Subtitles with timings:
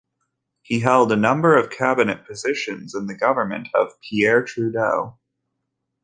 [0.63, 5.19] He held a number of cabinet positions in the government of Pierre Trudeau.